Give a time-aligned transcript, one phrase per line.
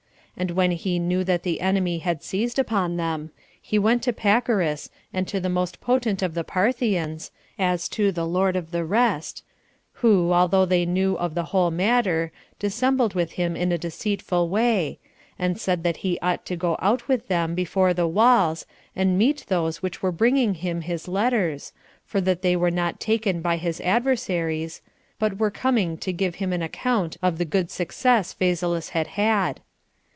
[0.37, 4.89] And when he knew that the enemy had seized upon them, he went to Pacorus,
[5.13, 9.43] and to the most potent of the Parthians, as to the lord of the rest,
[9.95, 14.97] who, although they knew the whole matter, dissembled with him in a deceitful way;
[15.37, 18.65] and said that he ought to go out with them before the walls,
[18.95, 21.71] and meet those which were bringing him his letters,
[22.03, 24.81] for that they were not taken by his adversaries,
[25.19, 29.59] but were coming to give him an account of the good success Phasaelus had had.